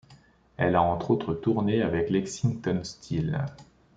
[0.57, 3.45] Elle a entre autres tourné avec Lexington Steele.